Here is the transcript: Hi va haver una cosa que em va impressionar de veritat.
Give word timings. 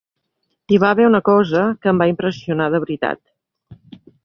Hi 0.71 0.79
va 0.83 0.89
haver 0.93 1.05
una 1.09 1.21
cosa 1.27 1.61
que 1.85 1.93
em 1.93 2.01
va 2.03 2.09
impressionar 2.15 2.69
de 2.77 2.83
veritat. 2.89 3.23